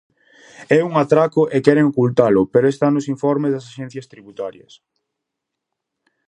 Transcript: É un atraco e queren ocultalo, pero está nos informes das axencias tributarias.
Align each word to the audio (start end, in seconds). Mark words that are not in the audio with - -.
É 0.77 0.79
un 0.89 0.93
atraco 1.03 1.41
e 1.55 1.57
queren 1.65 1.89
ocultalo, 1.91 2.41
pero 2.53 2.65
está 2.73 2.87
nos 2.91 3.09
informes 3.13 3.51
das 3.53 3.65
axencias 3.71 4.09
tributarias. 4.13 4.73